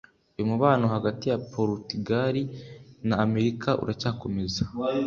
Uyu 0.35 0.49
mubano 0.51 0.85
hagati 0.95 1.25
ya 1.31 1.37
Porutugali 1.51 2.43
na 3.07 3.15
Amerika 3.25 3.69
uracyakomeza 3.83 4.63